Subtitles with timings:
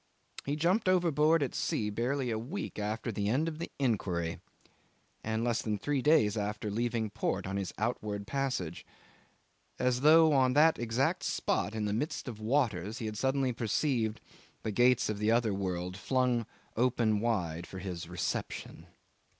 [0.47, 4.39] He jumped overboard at sea barely a week after the end of the inquiry,
[5.23, 8.83] and less than three days after leaving port on his outward passage;
[9.77, 14.19] as though on that exact spot in the midst of waters he had suddenly perceived
[14.63, 18.87] the gates of the other world flung open wide for his reception.